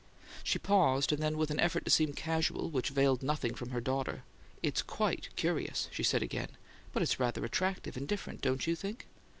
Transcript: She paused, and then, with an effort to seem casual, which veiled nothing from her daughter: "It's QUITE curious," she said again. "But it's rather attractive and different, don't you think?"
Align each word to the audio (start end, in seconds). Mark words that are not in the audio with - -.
She 0.43 0.57
paused, 0.57 1.11
and 1.11 1.21
then, 1.21 1.37
with 1.37 1.51
an 1.51 1.59
effort 1.59 1.85
to 1.85 1.91
seem 1.91 2.13
casual, 2.13 2.71
which 2.71 2.89
veiled 2.89 3.21
nothing 3.21 3.53
from 3.53 3.69
her 3.69 3.79
daughter: 3.79 4.23
"It's 4.63 4.81
QUITE 4.81 5.29
curious," 5.35 5.89
she 5.91 6.01
said 6.01 6.23
again. 6.23 6.49
"But 6.91 7.03
it's 7.03 7.19
rather 7.19 7.45
attractive 7.45 7.95
and 7.95 8.07
different, 8.07 8.41
don't 8.41 8.65
you 8.65 8.75
think?" 8.75 9.05